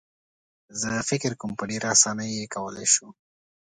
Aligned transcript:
زه 0.81 0.91
فکر 1.09 1.31
کوم 1.39 1.51
په 1.59 1.63
ډېره 1.69 1.87
اسانۍ 1.95 2.29
یې 2.39 2.45
کولای 2.55 2.87
شو. 2.93 3.07